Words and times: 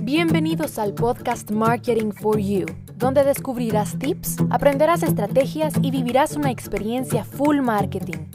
Bienvenidos 0.00 0.80
al 0.80 0.94
podcast 0.94 1.52
Marketing 1.52 2.10
for 2.10 2.40
You, 2.40 2.66
donde 2.96 3.22
descubrirás 3.22 3.96
tips, 3.96 4.38
aprenderás 4.50 5.04
estrategias 5.04 5.74
y 5.80 5.92
vivirás 5.92 6.34
una 6.34 6.50
experiencia 6.50 7.24
full 7.24 7.60
marketing. 7.60 8.30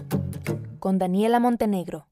Con 0.80 0.98
Daniela 0.98 1.42
Montenegro. 1.42 2.08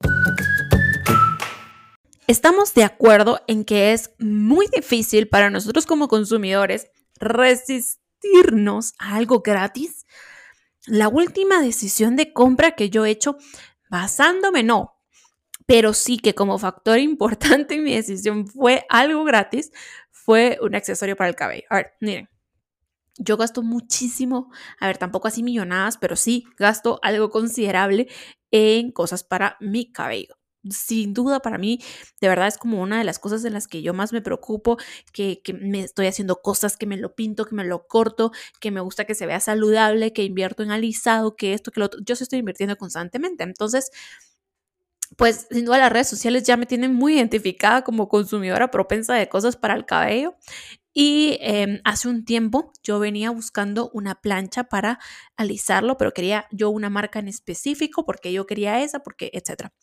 Estamos 2.28 2.74
de 2.74 2.84
acuerdo 2.84 3.40
en 3.48 3.64
que 3.64 3.94
es 3.94 4.12
muy 4.20 4.68
difícil 4.68 5.30
para 5.30 5.50
nosotros 5.50 5.86
como 5.86 6.10
consumidores 6.10 6.88
resistirnos 7.18 8.94
a 9.00 9.16
algo 9.16 9.40
gratis. 9.40 10.06
La 10.86 11.08
última 11.08 11.62
decisión 11.62 12.18
de 12.18 12.34
compra 12.34 12.72
que 12.72 12.90
yo 12.90 13.06
he 13.06 13.12
hecho 13.12 13.38
basándome, 13.90 14.64
no, 14.64 14.95
pero 15.66 15.94
sí 15.94 16.18
que 16.18 16.36
como 16.36 16.58
factor 16.60 17.00
importante 17.00 17.76
en 17.76 17.84
mi 17.84 17.96
decisión 17.96 18.48
fue 18.48 18.86
algo 18.90 19.24
gratis, 19.24 19.72
fue 20.12 20.58
un 20.62 20.76
accesorio 20.76 21.16
para 21.16 21.30
el 21.30 21.36
cabello. 21.36 21.66
A 21.70 21.76
ver, 21.78 21.94
miren, 22.02 22.30
yo 23.18 23.38
gasto 23.38 23.62
muchísimo, 23.64 24.52
a 24.80 24.88
ver, 24.88 24.98
tampoco 24.98 25.28
así 25.28 25.44
millonadas, 25.44 25.98
pero 25.98 26.16
sí 26.16 26.46
gasto 26.58 27.00
algo 27.02 27.30
considerable 27.30 28.08
en 28.52 28.92
cosas 28.92 29.24
para 29.24 29.58
mi 29.62 29.92
cabello. 29.92 30.36
Sin 30.70 31.14
duda, 31.14 31.42
para 31.42 31.60
mí, 31.60 31.80
de 32.20 32.28
verdad 32.28 32.48
es 32.48 32.58
como 32.58 32.82
una 32.82 32.98
de 32.98 33.04
las 33.04 33.20
cosas 33.20 33.46
en 33.46 33.54
las 33.54 33.68
que 33.68 33.84
yo 33.84 33.94
más 33.94 34.12
me 34.14 34.22
preocupo, 34.22 34.78
que, 35.14 35.42
me 35.62 35.82
estoy 35.82 36.08
haciendo 36.08 36.42
cosas, 36.42 36.76
que 36.76 36.88
me 36.88 36.98
lo 36.98 37.14
pinto, 37.14 37.46
que 37.46 37.54
me 37.56 37.64
lo 37.64 37.88
corto, 37.88 38.32
que 38.60 38.72
me 38.72 38.82
gusta 38.82 39.06
que 39.06 39.14
se 39.14 39.28
vea 39.28 39.40
saludable, 39.40 40.12
que 40.12 40.24
invierto 40.24 40.64
en 40.64 40.72
alisado, 40.72 41.36
que 41.36 41.54
esto, 41.54 41.72
que 41.72 41.80
lo 41.80 41.86
otro. 41.86 42.00
Yo 42.04 42.16
se 42.16 42.24
estoy 42.24 42.40
invirtiendo 42.40 42.78
constantemente. 42.78 43.44
Entonces, 43.44 43.92
pues 45.16 45.48
sin 45.52 45.66
duda 45.66 45.78
las 45.78 45.92
redes 45.92 46.08
sociales 46.10 46.44
ya 46.44 46.58
me 46.58 46.66
tienen 46.66 46.94
muy 46.94 47.16
identificada 47.16 47.84
como 47.84 48.10
consumidora 48.10 48.72
propensa 48.72 49.14
de 49.16 49.30
cosas 49.30 49.56
para 49.56 49.76
el 49.76 49.86
cabello. 49.86 50.36
Y 50.94 51.38
em, 51.42 51.82
hace 51.84 52.08
un 52.08 52.24
tiempo 52.24 52.72
yo 52.82 53.00
venía 53.00 53.30
buscando 53.30 53.90
una 53.94 54.16
plancha 54.16 54.66
para 54.66 55.00
alisarlo, 55.36 55.98
pero 55.98 56.14
quería 56.14 56.48
yo 56.52 56.70
una 56.70 56.90
marca 56.90 57.20
en 57.20 57.28
específico 57.28 58.06
porque 58.06 58.32
yo 58.32 58.46
quería 58.46 58.82
esa, 58.82 59.00
porque, 59.00 59.30
etcétera. 59.34 59.74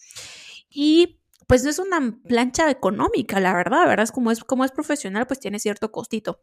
Y 0.71 1.21
pues 1.47 1.65
no 1.65 1.71
es 1.71 1.79
una 1.79 2.19
plancha 2.27 2.71
económica, 2.71 3.41
la 3.41 3.53
verdad, 3.53 3.87
¿verdad? 3.87 4.09
Como 4.09 4.31
es, 4.31 4.43
como 4.45 4.65
es 4.65 4.73
profesional, 4.73 5.27
pues 5.27 5.41
tiene 5.41 5.59
cierto 5.59 5.93
costito 5.93 6.41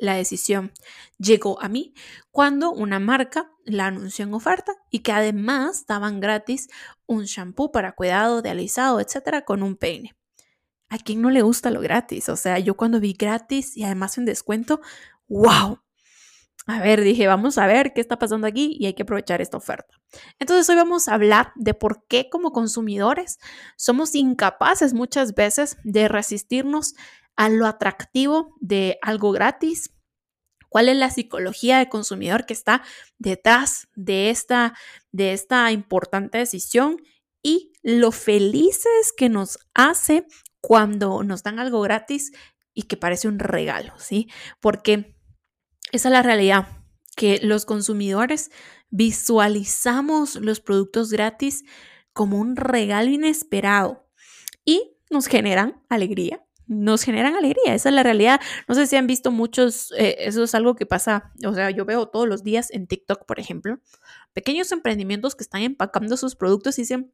la 0.00 0.14
decisión 0.14 0.72
llegó 1.18 1.60
a 1.62 1.68
mí 1.68 1.94
cuando 2.30 2.72
una 2.72 2.98
marca 2.98 3.52
la 3.64 3.86
anunció 3.86 4.24
en 4.24 4.34
oferta 4.34 4.74
y 4.90 5.00
que 5.00 5.12
además 5.12 5.86
daban 5.86 6.20
gratis 6.20 6.68
un 7.06 7.24
shampoo 7.24 7.70
para 7.70 7.92
cuidado 7.92 8.42
de 8.42 8.50
alisado, 8.50 9.00
etcétera, 9.00 9.44
con 9.44 9.62
un 9.62 9.76
peine. 9.76 10.16
¿A 10.88 10.98
quién 10.98 11.22
no 11.22 11.30
le 11.30 11.42
gusta 11.42 11.70
lo 11.70 11.80
gratis? 11.80 12.28
O 12.28 12.36
sea, 12.36 12.58
yo 12.58 12.76
cuando 12.76 12.98
vi 12.98 13.12
gratis 13.12 13.76
y 13.76 13.84
además 13.84 14.18
en 14.18 14.24
descuento, 14.24 14.80
¡wow! 15.28 15.80
A 16.66 16.80
ver, 16.80 17.00
dije, 17.00 17.26
vamos 17.26 17.58
a 17.58 17.66
ver 17.66 17.92
qué 17.94 18.00
está 18.00 18.18
pasando 18.18 18.46
aquí 18.46 18.76
y 18.78 18.86
hay 18.86 18.94
que 18.94 19.02
aprovechar 19.02 19.40
esta 19.40 19.56
oferta. 19.56 19.94
Entonces 20.38 20.68
hoy 20.68 20.76
vamos 20.76 21.08
a 21.08 21.14
hablar 21.14 21.52
de 21.56 21.74
por 21.74 22.06
qué 22.06 22.28
como 22.28 22.52
consumidores 22.52 23.38
somos 23.76 24.14
incapaces 24.14 24.92
muchas 24.92 25.34
veces 25.34 25.78
de 25.84 26.08
resistirnos 26.08 26.94
a 27.36 27.48
lo 27.48 27.66
atractivo 27.66 28.56
de 28.60 28.98
algo 29.02 29.32
gratis, 29.32 29.94
cuál 30.68 30.88
es 30.88 30.96
la 30.96 31.10
psicología 31.10 31.78
del 31.78 31.88
consumidor 31.88 32.46
que 32.46 32.54
está 32.54 32.82
detrás 33.18 33.88
de 33.94 34.30
esta, 34.30 34.74
de 35.12 35.32
esta 35.32 35.70
importante 35.72 36.38
decisión 36.38 36.96
y 37.42 37.72
lo 37.82 38.12
felices 38.12 39.12
que 39.16 39.28
nos 39.28 39.58
hace 39.74 40.26
cuando 40.60 41.22
nos 41.22 41.42
dan 41.42 41.58
algo 41.58 41.80
gratis 41.80 42.32
y 42.74 42.82
que 42.82 42.96
parece 42.96 43.28
un 43.28 43.38
regalo, 43.38 43.92
¿sí? 43.98 44.28
Porque 44.60 45.16
esa 45.92 46.08
es 46.08 46.12
la 46.12 46.22
realidad, 46.22 46.68
que 47.16 47.40
los 47.42 47.64
consumidores 47.64 48.50
visualizamos 48.90 50.36
los 50.36 50.60
productos 50.60 51.10
gratis 51.10 51.64
como 52.12 52.38
un 52.38 52.56
regalo 52.56 53.10
inesperado 53.10 54.08
y 54.64 54.96
nos 55.10 55.26
generan 55.26 55.84
alegría, 55.88 56.44
nos 56.70 57.02
generan 57.02 57.34
alegría, 57.34 57.74
esa 57.74 57.88
es 57.88 57.94
la 57.94 58.04
realidad. 58.04 58.40
No 58.68 58.76
sé 58.76 58.86
si 58.86 58.94
han 58.94 59.08
visto 59.08 59.32
muchos, 59.32 59.92
eh, 59.98 60.16
eso 60.20 60.44
es 60.44 60.54
algo 60.54 60.76
que 60.76 60.86
pasa, 60.86 61.32
o 61.44 61.52
sea, 61.52 61.70
yo 61.70 61.84
veo 61.84 62.06
todos 62.06 62.28
los 62.28 62.44
días 62.44 62.70
en 62.70 62.86
TikTok, 62.86 63.26
por 63.26 63.40
ejemplo, 63.40 63.80
pequeños 64.32 64.70
emprendimientos 64.70 65.34
que 65.34 65.42
están 65.42 65.62
empacando 65.62 66.16
sus 66.16 66.36
productos 66.36 66.78
y 66.78 66.82
dicen, 66.82 67.12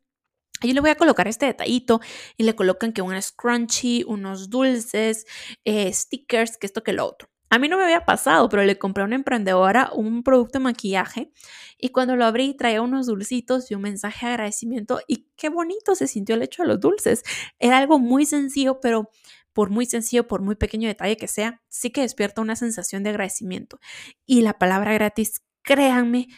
yo 0.62 0.74
le 0.74 0.80
voy 0.80 0.90
a 0.90 0.94
colocar 0.96 1.26
este 1.26 1.46
detallito 1.46 2.00
y 2.36 2.44
le 2.44 2.54
colocan 2.54 2.92
que 2.92 3.00
un 3.00 3.20
scrunchy, 3.20 4.04
unos 4.06 4.50
dulces, 4.50 5.26
eh, 5.64 5.90
stickers, 5.92 6.58
que 6.58 6.66
esto, 6.66 6.82
que 6.82 6.92
lo 6.92 7.06
otro. 7.06 7.28
A 7.48 7.58
mí 7.58 7.68
no 7.68 7.78
me 7.78 7.84
había 7.84 8.04
pasado, 8.04 8.48
pero 8.48 8.62
le 8.64 8.76
compré 8.76 9.02
a 9.02 9.06
una 9.06 9.14
emprendedora 9.14 9.90
un 9.94 10.22
producto 10.22 10.58
de 10.58 10.64
maquillaje 10.64 11.30
y 11.78 11.90
cuando 11.90 12.16
lo 12.16 12.24
abrí 12.24 12.54
traía 12.54 12.82
unos 12.82 13.06
dulcitos 13.06 13.70
y 13.70 13.74
un 13.74 13.82
mensaje 13.82 14.26
de 14.26 14.32
agradecimiento 14.32 15.00
y 15.06 15.28
qué 15.36 15.48
bonito 15.48 15.94
se 15.94 16.08
sintió 16.08 16.34
el 16.34 16.42
hecho 16.42 16.62
de 16.62 16.68
los 16.68 16.80
dulces. 16.80 17.22
Era 17.58 17.78
algo 17.78 17.98
muy 17.98 18.26
sencillo, 18.26 18.80
pero 18.80 19.10
por 19.56 19.70
muy 19.70 19.86
sencillo, 19.86 20.28
por 20.28 20.42
muy 20.42 20.54
pequeño 20.54 20.86
detalle 20.86 21.16
que 21.16 21.28
sea, 21.28 21.62
sí 21.70 21.88
que 21.88 22.02
despierta 22.02 22.42
una 22.42 22.56
sensación 22.56 23.02
de 23.02 23.08
agradecimiento. 23.08 23.80
Y 24.26 24.42
la 24.42 24.58
palabra 24.58 24.92
gratis, 24.92 25.40
créanme 25.62 26.28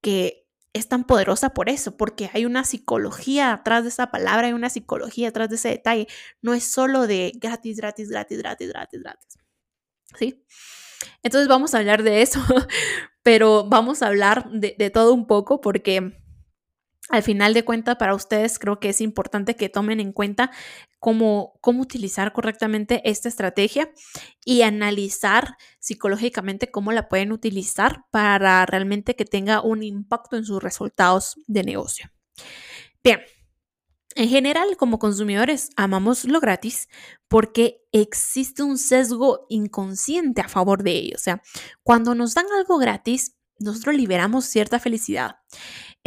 que 0.00 0.46
es 0.72 0.86
tan 0.88 1.02
poderosa 1.02 1.54
por 1.54 1.68
eso, 1.70 1.96
porque 1.96 2.30
hay 2.32 2.46
una 2.46 2.62
psicología 2.62 3.52
atrás 3.52 3.82
de 3.82 3.88
esa 3.88 4.12
palabra, 4.12 4.46
hay 4.46 4.52
una 4.52 4.70
psicología 4.70 5.30
atrás 5.30 5.50
de 5.50 5.56
ese 5.56 5.70
detalle. 5.70 6.06
No 6.40 6.54
es 6.54 6.70
solo 6.70 7.08
de 7.08 7.32
gratis, 7.34 7.78
gratis, 7.78 8.10
gratis, 8.10 8.38
gratis, 8.38 8.68
gratis, 8.68 9.00
gratis. 9.02 9.38
¿Sí? 10.16 10.44
Entonces 11.24 11.48
vamos 11.48 11.74
a 11.74 11.78
hablar 11.78 12.04
de 12.04 12.22
eso, 12.22 12.40
pero 13.24 13.64
vamos 13.64 14.02
a 14.02 14.06
hablar 14.06 14.52
de, 14.52 14.76
de 14.78 14.90
todo 14.90 15.14
un 15.14 15.26
poco 15.26 15.60
porque 15.60 16.12
al 17.08 17.22
final 17.22 17.54
de 17.54 17.64
cuentas, 17.64 17.96
para 17.96 18.14
ustedes 18.14 18.58
creo 18.58 18.80
que 18.80 18.90
es 18.90 19.00
importante 19.00 19.56
que 19.56 19.68
tomen 19.68 20.00
en 20.00 20.12
cuenta 20.12 20.50
cómo, 20.98 21.58
cómo 21.60 21.82
utilizar 21.82 22.32
correctamente 22.32 23.00
esta 23.08 23.28
estrategia 23.28 23.90
y 24.44 24.62
analizar 24.62 25.56
psicológicamente 25.78 26.70
cómo 26.70 26.92
la 26.92 27.08
pueden 27.08 27.32
utilizar 27.32 28.04
para 28.10 28.66
realmente 28.66 29.16
que 29.16 29.24
tenga 29.24 29.62
un 29.62 29.82
impacto 29.82 30.36
en 30.36 30.44
sus 30.44 30.62
resultados 30.62 31.36
de 31.46 31.62
negocio. 31.64 32.10
Bien, 33.02 33.20
en 34.14 34.28
general, 34.28 34.76
como 34.76 34.98
consumidores, 34.98 35.70
amamos 35.76 36.24
lo 36.24 36.40
gratis 36.40 36.88
porque 37.28 37.86
existe 37.92 38.62
un 38.62 38.76
sesgo 38.76 39.46
inconsciente 39.48 40.40
a 40.40 40.48
favor 40.48 40.82
de 40.82 40.90
ello. 40.90 41.14
O 41.14 41.20
sea, 41.20 41.40
cuando 41.82 42.14
nos 42.14 42.34
dan 42.34 42.46
algo 42.58 42.78
gratis, 42.78 43.36
nosotros 43.60 43.94
liberamos 43.94 44.44
cierta 44.44 44.78
felicidad. 44.78 45.36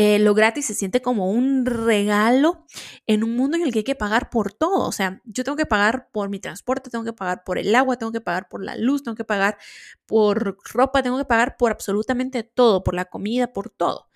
Eh, 0.03 0.17
lo 0.17 0.33
gratis 0.33 0.65
se 0.65 0.73
siente 0.73 1.03
como 1.03 1.29
un 1.29 1.63
regalo 1.63 2.65
en 3.05 3.23
un 3.23 3.35
mundo 3.35 3.55
en 3.55 3.61
el 3.61 3.71
que 3.71 3.79
hay 3.79 3.83
que 3.83 3.93
pagar 3.93 4.31
por 4.31 4.51
todo. 4.51 4.87
O 4.87 4.91
sea, 4.91 5.21
yo 5.25 5.43
tengo 5.43 5.55
que 5.55 5.67
pagar 5.67 6.09
por 6.11 6.27
mi 6.27 6.39
transporte, 6.39 6.89
tengo 6.89 7.05
que 7.05 7.13
pagar 7.13 7.43
por 7.43 7.59
el 7.59 7.75
agua, 7.75 7.97
tengo 7.97 8.11
que 8.11 8.19
pagar 8.19 8.49
por 8.49 8.63
la 8.63 8.75
luz, 8.75 9.03
tengo 9.03 9.15
que 9.15 9.25
pagar 9.25 9.59
por 10.07 10.57
ropa, 10.73 11.03
tengo 11.03 11.19
que 11.19 11.25
pagar 11.25 11.55
por 11.55 11.71
absolutamente 11.71 12.41
todo, 12.41 12.83
por 12.83 12.95
la 12.95 13.05
comida, 13.05 13.53
por 13.53 13.69
todo. 13.69 14.09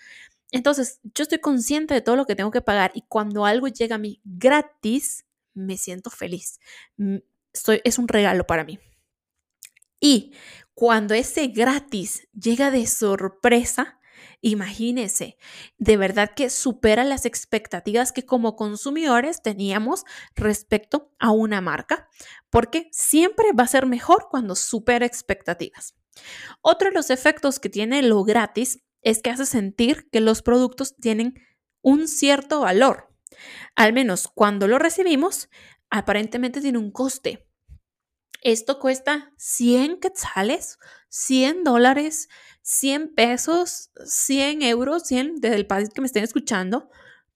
Entonces, 0.50 1.01
yo 1.03 1.22
estoy 1.22 1.38
consciente 1.38 1.94
de 1.94 2.02
todo 2.02 2.16
lo 2.16 2.25
que 2.25 2.35
tengo 2.35 2.50
que 2.50 2.62
pagar 2.62 2.91
y 2.96 3.03
cuando 3.07 3.46
algo 3.46 3.67
llega 3.67 3.97
a 3.97 4.00
mí 4.00 4.22
gratis, 4.23 5.28
me 5.53 5.78
siento 5.78 6.09
feliz. 6.09 6.59
Es 7.84 8.00
un 8.00 8.07
regalo 8.07 8.47
para 8.47 8.63
mí. 8.63 8.79
Y 10.00 10.34
cuando 10.73 11.13
ese 11.13 11.50
gratis 11.50 12.28
llega 12.34 12.72
de 12.72 12.88
sorpresa, 12.88 14.00
imagínese, 14.41 15.37
de 15.77 15.97
verdad 15.97 16.31
que 16.35 16.49
supera 16.49 17.03
las 17.03 17.25
expectativas 17.25 18.11
que 18.11 18.25
como 18.25 18.55
consumidores 18.55 19.41
teníamos 19.41 20.03
respecto 20.35 21.11
a 21.19 21.31
una 21.31 21.61
marca, 21.61 22.09
porque 22.49 22.89
siempre 22.91 23.51
va 23.53 23.63
a 23.63 23.67
ser 23.67 23.85
mejor 23.85 24.27
cuando 24.29 24.55
supera 24.55 25.05
expectativas. 25.05 25.95
Otro 26.61 26.89
de 26.89 26.95
los 26.95 27.09
efectos 27.09 27.59
que 27.59 27.69
tiene 27.69 28.01
lo 28.01 28.23
gratis 28.23 28.79
es 29.01 29.22
que 29.22 29.29
hace 29.29 29.45
sentir 29.45 30.09
que 30.11 30.22
los 30.22 30.41
productos 30.41 30.95
tienen 30.95 31.35
un 31.81 32.07
cierto 32.07 32.61
valor. 32.61 33.09
Al 33.75 33.93
menos 33.93 34.28
cuando 34.33 34.67
lo 34.67 34.79
recibimos, 34.79 35.49
aparentemente 35.89 36.61
tiene 36.61 36.79
un 36.79 36.91
coste, 36.91 37.47
esto 38.45 38.77
cuesta 38.79 39.33
100 39.37 39.99
quetzales, 39.99 40.77
100 41.09 41.63
dólares, 41.63 42.29
100 42.61 43.15
pesos, 43.15 43.89
100 44.05 44.61
euros, 44.61 45.03
100 45.03 45.37
desde 45.37 45.55
el 45.55 45.65
país 45.65 45.89
que 45.89 45.99
me 45.99 46.07
estén 46.07 46.23
escuchando. 46.23 46.87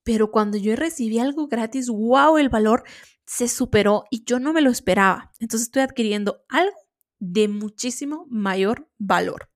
Pero 0.03 0.29
cuando 0.29 0.57
yo 0.57 0.75
recibí 0.75 1.17
algo 1.17 1.47
gratis, 1.47 1.89
wow, 1.89 2.37
el 2.37 2.49
valor 2.49 2.83
se 3.25 3.47
superó 3.47 4.03
y 4.11 4.23
yo 4.23 4.39
no 4.39 4.53
me 4.53 4.61
lo 4.61 4.69
esperaba. 4.69 5.31
Entonces 5.39 5.67
estoy 5.67 5.81
adquiriendo 5.81 6.45
algo 6.47 6.77
de 7.17 7.47
muchísimo 7.47 8.27
mayor 8.29 8.87
valor. 8.99 9.49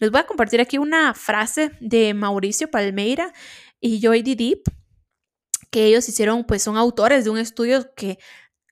Les 0.00 0.10
voy 0.10 0.20
a 0.20 0.26
compartir 0.26 0.60
aquí 0.60 0.78
una 0.78 1.14
frase 1.14 1.70
de 1.80 2.14
Mauricio 2.14 2.68
Palmeira 2.68 3.32
y 3.80 4.00
Joy 4.00 4.22
Deep, 4.22 4.62
que 5.70 5.86
ellos 5.86 6.08
hicieron, 6.08 6.44
pues 6.44 6.64
son 6.64 6.76
autores 6.76 7.22
de 7.22 7.30
un 7.30 7.38
estudio 7.38 7.94
que 7.94 8.18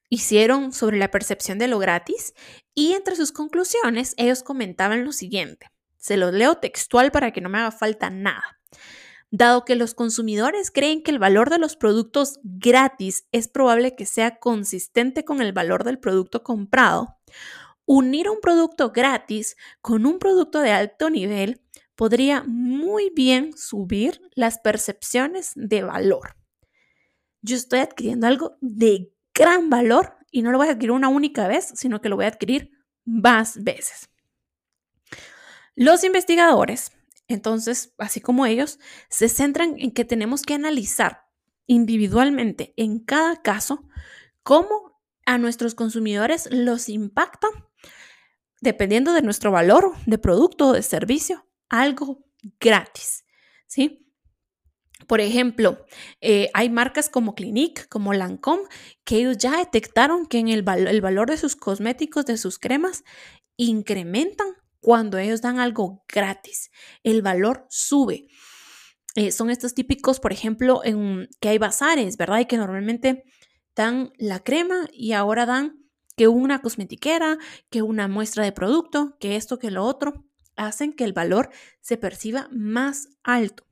hicieron 0.09 0.73
sobre 0.73 0.99
la 0.99 1.11
percepción 1.11 1.59
de 1.59 1.69
lo 1.69 1.79
gratis 1.79 2.35
y 2.75 2.93
entre 2.93 3.17
sus 3.17 3.33
conclusiones 3.33 4.15
ellos 4.17 4.43
comentaban 4.43 5.05
lo 5.05 5.13
siguiente. 5.13 5.67
Se 5.97 6.17
los 6.17 6.33
leo 6.33 6.57
textual 6.57 7.11
para 7.11 7.33
que 7.33 7.41
no 7.41 7.49
me 7.49 7.59
haga 7.59 7.73
falta 7.73 8.11
nada. 8.11 8.61
Dado 9.31 9.65
que 9.65 9.77
los 9.77 9.95
consumidores 9.95 10.71
creen 10.71 11.03
que 11.03 11.11
el 11.11 11.19
valor 11.19 11.51
de 11.51 11.59
los 11.59 11.77
productos 11.77 12.41
gratis 12.43 13.27
es 13.31 13.49
probable 13.49 13.95
que 13.95 14.07
sea 14.07 14.39
consistente 14.39 15.25
con 15.25 15.43
el 15.43 15.53
valor 15.53 15.85
del 15.85 15.99
producto 15.99 16.43
comprado, 16.43 17.19
unir 17.85 18.31
un 18.31 18.41
producto 18.41 18.91
gratis 18.91 19.57
con 19.83 20.07
un 20.07 20.19
producto 20.19 20.61
de 20.61 20.71
alto 20.71 21.11
nivel 21.11 21.63
podría 21.95 22.45
muy 22.47 23.11
bien 23.15 23.57
subir 23.57 24.23
las 24.35 24.59
percepciones 24.61 25.53
de 25.57 25.83
valor. 25.83 26.37
Yo 27.43 27.57
estoy 27.57 27.81
adquiriendo 27.81 28.27
algo 28.27 28.57
de 28.61 29.13
gran 29.39 29.71
valor 29.71 30.17
y 30.33 30.43
no 30.43 30.51
lo 30.51 30.59
voy 30.59 30.67
a 30.67 30.73
adquirir 30.73 30.91
una 30.91 31.09
única 31.09 31.47
vez, 31.47 31.73
sino 31.75 32.01
que 32.01 32.09
lo 32.09 32.17
voy 32.17 32.25
a 32.25 32.29
adquirir 32.29 32.73
más 33.05 33.63
veces. 33.63 34.11
Los 35.77 36.03
investigadores, 36.03 36.91
entonces, 37.29 37.95
así 37.99 38.21
como 38.21 38.47
ellos, 38.47 38.81
se 39.09 39.29
centran 39.29 39.77
en 39.79 39.93
que 39.93 40.05
tenemos 40.05 40.43
que 40.43 40.55
analizar 40.55 41.29
individualmente 41.67 42.75
en 42.77 42.99
cada 42.99 43.41
caso 43.41 43.87
cómo 44.43 45.01
a 45.25 45.39
nuestros 45.39 45.75
consumidores 45.77 46.49
los 46.51 46.89
impacta, 46.89 47.47
dependiendo 48.61 49.13
de 49.13 49.23
nuestro 49.23 49.53
valor 49.53 49.95
de 50.07 50.19
producto 50.19 50.69
o 50.69 50.73
de 50.73 50.83
servicio, 50.83 51.47
algo 51.69 52.27
gratis. 52.59 53.25
¿Sí? 53.67 54.08
Por 55.09 55.23
ejemplo, 55.23 55.87
eh, 56.21 56.51
hay 56.53 56.69
marcas 56.69 57.09
como 57.09 57.35
Clinique, 57.35 57.87
como 57.89 58.13
Lancome, 58.13 58.65
que 59.05 59.17
ellos 59.17 59.39
ya 59.39 59.57
detectaron 59.57 60.27
que 60.27 60.39
en 60.39 60.49
el, 60.49 60.65
el 60.69 61.01
valor 61.01 61.31
de 61.31 61.39
sus 61.39 61.57
cosméticos, 61.57 62.27
de 62.27 62.37
sus 62.37 62.59
cremas, 62.59 63.05
incrementan 63.57 64.49
cuando 64.81 65.17
ellos 65.17 65.41
dan 65.41 65.59
algo 65.59 66.05
gratis. 66.09 66.71
El 67.03 67.23
valor 67.23 67.67
sube. 67.71 68.29
Eh, 69.15 69.33
son 69.33 69.49
estos 69.49 69.75
típicos, 69.75 70.21
por 70.21 70.33
ejemplo, 70.33 70.83
en, 70.85 71.29
que 71.41 71.49
hay 71.49 71.59
bazares, 71.59 72.19
¿verdad? 72.19 72.41
Y 72.41 72.45
que 72.45 72.59
normalmente 72.59 73.25
dan 73.75 74.13
la 74.19 74.41
crema 74.41 74.89
y 74.93 75.13
ahora 75.13 75.47
dan 75.47 75.89
que 76.17 76.29
una 76.29 76.61
cosmetiquera, 76.61 77.39
que 77.71 77.81
una 77.81 78.09
muestra 78.09 78.45
de 78.45 78.53
producto, 78.53 79.17
que 79.21 79.37
esto, 79.37 79.59
que 79.59 79.71
lo 79.71 79.85
otro, 79.85 80.27
hacen 80.57 80.93
que 80.93 81.05
el 81.05 81.15
valor 81.15 81.49
se 81.81 81.97
perciba 81.97 82.49
más 82.53 83.09
alto. 83.23 83.68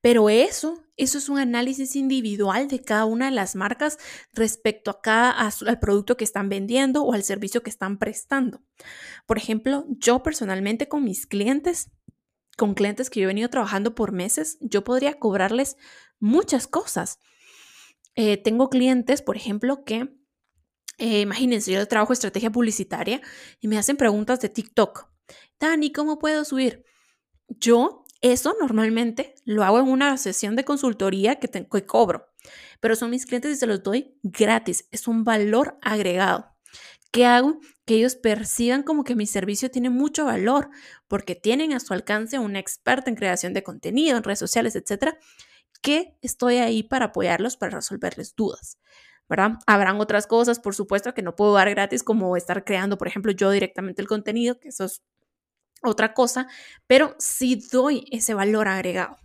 Pero 0.00 0.30
eso, 0.30 0.82
eso 0.96 1.18
es 1.18 1.28
un 1.28 1.38
análisis 1.38 1.96
individual 1.96 2.68
de 2.68 2.80
cada 2.80 3.04
una 3.04 3.26
de 3.26 3.32
las 3.32 3.56
marcas 3.56 3.98
respecto 4.32 4.90
a 4.90 5.00
cada 5.00 5.30
al 5.30 5.78
producto 5.78 6.16
que 6.16 6.24
están 6.24 6.48
vendiendo 6.48 7.02
o 7.02 7.12
al 7.12 7.22
servicio 7.22 7.62
que 7.62 7.70
están 7.70 7.98
prestando. 7.98 8.62
Por 9.26 9.38
ejemplo, 9.38 9.86
yo 9.88 10.22
personalmente 10.22 10.88
con 10.88 11.04
mis 11.04 11.26
clientes, 11.26 11.90
con 12.56 12.74
clientes 12.74 13.10
que 13.10 13.20
yo 13.20 13.24
he 13.24 13.28
venido 13.28 13.48
trabajando 13.48 13.94
por 13.94 14.12
meses, 14.12 14.58
yo 14.60 14.84
podría 14.84 15.18
cobrarles 15.18 15.76
muchas 16.18 16.66
cosas. 16.66 17.18
Eh, 18.14 18.36
tengo 18.36 18.68
clientes, 18.68 19.22
por 19.22 19.36
ejemplo, 19.36 19.84
que 19.84 20.18
eh, 20.98 21.20
imagínense, 21.20 21.72
yo 21.72 21.86
trabajo 21.86 22.12
estrategia 22.12 22.50
publicitaria 22.50 23.20
y 23.60 23.68
me 23.68 23.78
hacen 23.78 23.96
preguntas 23.96 24.40
de 24.40 24.48
TikTok. 24.48 25.08
Dani, 25.60 25.92
¿cómo 25.92 26.18
puedo 26.18 26.44
subir? 26.44 26.84
Yo 27.48 28.04
eso 28.20 28.56
normalmente 28.60 29.34
lo 29.44 29.64
hago 29.64 29.78
en 29.78 29.88
una 29.88 30.16
sesión 30.16 30.56
de 30.56 30.64
consultoría 30.64 31.36
que, 31.36 31.48
que 31.48 31.86
cobro, 31.86 32.28
pero 32.80 32.96
son 32.96 33.10
mis 33.10 33.26
clientes 33.26 33.52
y 33.52 33.56
se 33.56 33.66
los 33.66 33.82
doy 33.82 34.18
gratis. 34.22 34.88
Es 34.90 35.08
un 35.08 35.24
valor 35.24 35.78
agregado. 35.82 36.54
¿Qué 37.10 37.24
hago? 37.24 37.58
Que 37.86 37.94
ellos 37.94 38.16
perciban 38.16 38.82
como 38.82 39.04
que 39.04 39.14
mi 39.14 39.26
servicio 39.26 39.70
tiene 39.70 39.88
mucho 39.88 40.26
valor 40.26 40.68
porque 41.06 41.34
tienen 41.34 41.72
a 41.72 41.80
su 41.80 41.94
alcance 41.94 42.38
una 42.38 42.58
experta 42.58 43.08
en 43.08 43.16
creación 43.16 43.54
de 43.54 43.62
contenido, 43.62 44.16
en 44.16 44.24
redes 44.24 44.38
sociales, 44.38 44.76
etcétera, 44.76 45.18
que 45.80 46.18
estoy 46.20 46.56
ahí 46.56 46.82
para 46.82 47.06
apoyarlos, 47.06 47.56
para 47.56 47.76
resolverles 47.76 48.34
dudas. 48.36 48.78
¿verdad? 49.28 49.58
Habrán 49.66 50.00
otras 50.00 50.26
cosas, 50.26 50.58
por 50.58 50.74
supuesto, 50.74 51.12
que 51.14 51.22
no 51.22 51.36
puedo 51.36 51.52
dar 51.54 51.68
gratis, 51.70 52.02
como 52.02 52.36
estar 52.36 52.64
creando, 52.64 52.96
por 52.98 53.08
ejemplo, 53.08 53.30
yo 53.32 53.50
directamente 53.50 54.00
el 54.00 54.08
contenido, 54.08 54.58
que 54.58 54.68
eso 54.68 54.84
es 54.86 55.02
otra 55.82 56.14
cosa, 56.14 56.48
pero 56.86 57.14
sí 57.18 57.62
doy 57.70 58.04
ese 58.10 58.34
valor 58.34 58.68
agregado. 58.68 59.18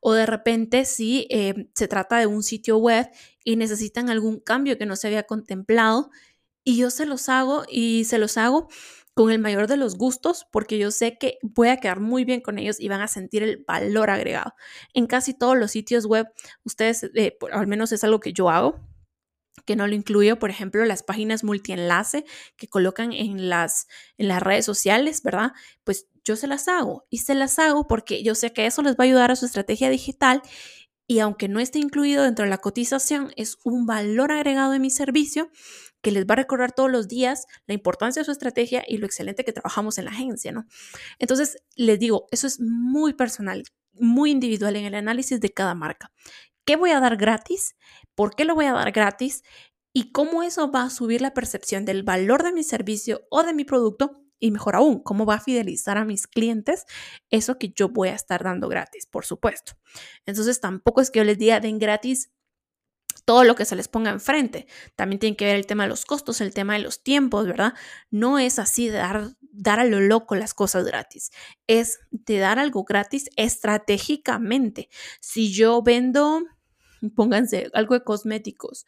O 0.00 0.12
de 0.12 0.26
repente 0.26 0.84
si 0.84 1.26
eh, 1.30 1.68
se 1.74 1.88
trata 1.88 2.18
de 2.18 2.26
un 2.26 2.42
sitio 2.42 2.78
web 2.78 3.08
y 3.44 3.56
necesitan 3.56 4.10
algún 4.10 4.40
cambio 4.40 4.78
que 4.78 4.86
no 4.86 4.96
se 4.96 5.06
había 5.06 5.24
contemplado 5.24 6.10
y 6.64 6.76
yo 6.76 6.90
se 6.90 7.06
los 7.06 7.28
hago 7.28 7.64
y 7.68 8.04
se 8.04 8.18
los 8.18 8.36
hago 8.36 8.68
con 9.14 9.30
el 9.30 9.38
mayor 9.38 9.68
de 9.68 9.76
los 9.76 9.96
gustos 9.96 10.46
porque 10.50 10.76
yo 10.78 10.90
sé 10.90 11.18
que 11.18 11.38
voy 11.42 11.68
a 11.68 11.76
quedar 11.76 12.00
muy 12.00 12.24
bien 12.24 12.40
con 12.40 12.58
ellos 12.58 12.80
y 12.80 12.88
van 12.88 13.00
a 13.00 13.08
sentir 13.08 13.42
el 13.42 13.64
valor 13.66 14.10
agregado. 14.10 14.54
En 14.92 15.06
casi 15.06 15.34
todos 15.34 15.56
los 15.56 15.70
sitios 15.70 16.06
web, 16.06 16.26
ustedes, 16.64 17.04
eh, 17.14 17.38
al 17.52 17.66
menos 17.66 17.92
es 17.92 18.02
algo 18.04 18.20
que 18.20 18.32
yo 18.32 18.50
hago, 18.50 18.80
que 19.66 19.76
no 19.76 19.86
lo 19.86 19.94
incluyo, 19.94 20.38
por 20.38 20.50
ejemplo, 20.50 20.84
las 20.84 21.02
páginas 21.02 21.44
multienlace 21.44 22.24
que 22.56 22.68
colocan 22.68 23.12
en 23.12 23.48
las, 23.48 23.86
en 24.18 24.28
las 24.28 24.42
redes 24.42 24.64
sociales, 24.64 25.22
¿verdad? 25.22 25.52
Pues 25.84 26.08
yo 26.24 26.36
se 26.36 26.46
las 26.46 26.68
hago 26.68 27.06
y 27.10 27.18
se 27.18 27.34
las 27.34 27.58
hago 27.58 27.86
porque 27.86 28.22
yo 28.22 28.34
sé 28.34 28.52
que 28.52 28.66
eso 28.66 28.82
les 28.82 28.94
va 28.94 29.04
a 29.04 29.06
ayudar 29.06 29.30
a 29.30 29.36
su 29.36 29.46
estrategia 29.46 29.90
digital 29.90 30.42
y 31.06 31.18
aunque 31.18 31.48
no 31.48 31.60
esté 31.60 31.78
incluido 31.78 32.22
dentro 32.22 32.44
de 32.44 32.50
la 32.50 32.58
cotización, 32.58 33.30
es 33.36 33.58
un 33.62 33.86
valor 33.86 34.32
agregado 34.32 34.72
de 34.72 34.78
mi 34.78 34.90
servicio 34.90 35.50
que 36.00 36.10
les 36.10 36.26
va 36.26 36.32
a 36.32 36.36
recordar 36.36 36.72
todos 36.72 36.90
los 36.90 37.08
días 37.08 37.46
la 37.66 37.74
importancia 37.74 38.20
de 38.20 38.24
su 38.24 38.32
estrategia 38.32 38.84
y 38.86 38.98
lo 38.98 39.06
excelente 39.06 39.44
que 39.44 39.52
trabajamos 39.52 39.98
en 39.98 40.06
la 40.06 40.12
agencia, 40.12 40.52
¿no? 40.52 40.66
Entonces, 41.18 41.56
les 41.76 41.98
digo, 41.98 42.26
eso 42.30 42.46
es 42.46 42.58
muy 42.60 43.14
personal, 43.14 43.64
muy 43.92 44.30
individual 44.30 44.76
en 44.76 44.84
el 44.84 44.94
análisis 44.94 45.40
de 45.40 45.50
cada 45.50 45.74
marca. 45.74 46.10
¿Qué 46.64 46.76
voy 46.76 46.90
a 46.90 47.00
dar 47.00 47.16
gratis? 47.16 47.76
¿Por 48.14 48.34
qué 48.34 48.44
lo 48.44 48.54
voy 48.54 48.66
a 48.66 48.72
dar 48.72 48.92
gratis? 48.92 49.42
¿Y 49.92 50.12
cómo 50.12 50.42
eso 50.42 50.70
va 50.70 50.84
a 50.84 50.90
subir 50.90 51.20
la 51.20 51.34
percepción 51.34 51.84
del 51.84 52.02
valor 52.02 52.42
de 52.42 52.52
mi 52.52 52.64
servicio 52.64 53.26
o 53.30 53.42
de 53.42 53.54
mi 53.54 53.64
producto? 53.64 54.20
Y 54.40 54.50
mejor 54.50 54.76
aún, 54.76 55.02
cómo 55.02 55.24
va 55.24 55.36
a 55.36 55.40
fidelizar 55.40 55.96
a 55.96 56.04
mis 56.04 56.26
clientes 56.26 56.84
eso 57.30 57.58
que 57.58 57.70
yo 57.70 57.88
voy 57.88 58.08
a 58.08 58.14
estar 58.14 58.42
dando 58.42 58.68
gratis, 58.68 59.06
por 59.06 59.24
supuesto. 59.24 59.72
Entonces 60.26 60.60
tampoco 60.60 61.00
es 61.00 61.10
que 61.10 61.20
yo 61.20 61.24
les 61.24 61.38
diga 61.38 61.60
den 61.60 61.78
gratis 61.78 62.30
todo 63.24 63.44
lo 63.44 63.54
que 63.54 63.64
se 63.64 63.76
les 63.76 63.88
ponga 63.88 64.10
enfrente. 64.10 64.66
También 64.96 65.18
tiene 65.18 65.36
que 65.36 65.46
ver 65.46 65.56
el 65.56 65.66
tema 65.66 65.84
de 65.84 65.88
los 65.88 66.04
costos, 66.04 66.40
el 66.40 66.52
tema 66.52 66.74
de 66.74 66.80
los 66.80 67.02
tiempos, 67.02 67.46
¿verdad? 67.46 67.74
No 68.10 68.38
es 68.38 68.58
así 68.58 68.88
de 68.88 68.98
dar, 68.98 69.30
dar 69.40 69.80
a 69.80 69.84
lo 69.84 70.00
loco 70.00 70.34
las 70.34 70.54
cosas 70.54 70.84
gratis. 70.84 71.30
Es 71.66 72.00
de 72.10 72.38
dar 72.38 72.58
algo 72.58 72.84
gratis 72.84 73.30
estratégicamente. 73.36 74.88
Si 75.20 75.52
yo 75.52 75.82
vendo 75.82 76.42
pónganse 77.16 77.70
algo 77.74 77.94
de 77.94 78.04
cosméticos. 78.04 78.86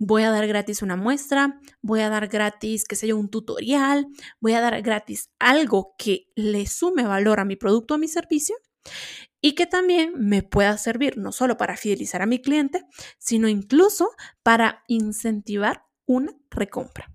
Voy 0.00 0.22
a 0.22 0.30
dar 0.30 0.46
gratis 0.46 0.82
una 0.82 0.94
muestra, 0.94 1.60
voy 1.82 2.00
a 2.00 2.08
dar 2.08 2.28
gratis, 2.28 2.84
qué 2.84 2.94
sé 2.94 3.08
yo, 3.08 3.16
un 3.16 3.30
tutorial, 3.30 4.06
voy 4.40 4.52
a 4.52 4.60
dar 4.60 4.80
gratis 4.80 5.30
algo 5.40 5.96
que 5.98 6.30
le 6.36 6.66
sume 6.66 7.02
valor 7.02 7.40
a 7.40 7.44
mi 7.44 7.56
producto, 7.56 7.94
a 7.94 7.98
mi 7.98 8.06
servicio 8.06 8.54
y 9.40 9.54
que 9.54 9.66
también 9.66 10.12
me 10.16 10.42
pueda 10.42 10.76
servir 10.78 11.18
no 11.18 11.32
solo 11.32 11.56
para 11.56 11.76
fidelizar 11.76 12.22
a 12.22 12.26
mi 12.26 12.40
cliente, 12.40 12.84
sino 13.18 13.48
incluso 13.48 14.10
para 14.42 14.84
incentivar 14.88 15.84
una 16.06 16.32
recompra. 16.50 17.12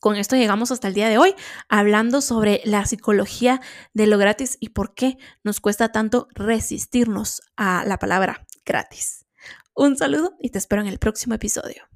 Con 0.00 0.16
esto 0.16 0.34
llegamos 0.34 0.72
hasta 0.72 0.88
el 0.88 0.94
día 0.94 1.08
de 1.08 1.16
hoy 1.16 1.34
hablando 1.68 2.20
sobre 2.20 2.60
la 2.64 2.84
psicología 2.86 3.60
de 3.94 4.08
lo 4.08 4.18
gratis 4.18 4.56
y 4.58 4.70
por 4.70 4.94
qué 4.94 5.16
nos 5.44 5.60
cuesta 5.60 5.92
tanto 5.92 6.26
resistirnos 6.34 7.40
a 7.56 7.84
la 7.86 7.98
palabra 7.98 8.44
gratis. 8.64 9.26
Un 9.74 9.96
saludo 9.96 10.34
y 10.38 10.50
te 10.50 10.58
espero 10.58 10.82
en 10.82 10.88
el 10.88 10.98
próximo 10.98 11.34
episodio. 11.34 11.91